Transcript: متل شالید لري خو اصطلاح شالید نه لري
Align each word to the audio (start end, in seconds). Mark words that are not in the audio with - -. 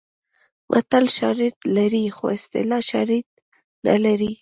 متل 0.69 1.05
شالید 1.17 1.55
لري 1.75 2.03
خو 2.15 2.25
اصطلاح 2.37 2.81
شالید 2.89 3.27
نه 3.85 3.93
لري 4.05 4.31